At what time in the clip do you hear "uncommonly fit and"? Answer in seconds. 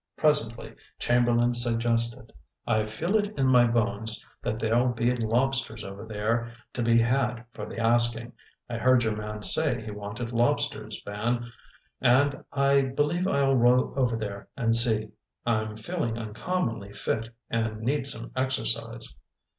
16.17-17.81